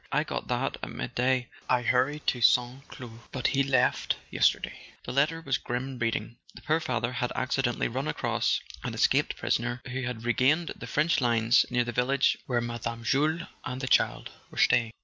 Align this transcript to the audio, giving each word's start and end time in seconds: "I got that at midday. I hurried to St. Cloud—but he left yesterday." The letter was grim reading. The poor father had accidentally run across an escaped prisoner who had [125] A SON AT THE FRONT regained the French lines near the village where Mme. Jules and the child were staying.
"I 0.11 0.23
got 0.23 0.47
that 0.47 0.77
at 0.81 0.89
midday. 0.89 1.47
I 1.69 1.83
hurried 1.83 2.25
to 2.25 2.41
St. 2.41 2.87
Cloud—but 2.87 3.45
he 3.45 3.61
left 3.61 4.15
yesterday." 4.31 4.95
The 5.03 5.11
letter 5.13 5.41
was 5.41 5.59
grim 5.59 5.99
reading. 5.99 6.37
The 6.55 6.63
poor 6.63 6.79
father 6.79 7.11
had 7.13 7.31
accidentally 7.35 7.87
run 7.87 8.07
across 8.07 8.61
an 8.83 8.95
escaped 8.95 9.35
prisoner 9.35 9.79
who 9.85 10.01
had 10.01 10.23
[125] 10.23 10.23
A 10.23 10.23
SON 10.23 10.23
AT 10.23 10.23
THE 10.23 10.23
FRONT 10.23 10.25
regained 10.25 10.81
the 10.81 10.91
French 10.91 11.21
lines 11.21 11.65
near 11.69 11.83
the 11.83 11.91
village 11.91 12.39
where 12.47 12.61
Mme. 12.61 13.03
Jules 13.03 13.41
and 13.63 13.79
the 13.79 13.87
child 13.87 14.31
were 14.49 14.57
staying. 14.57 14.89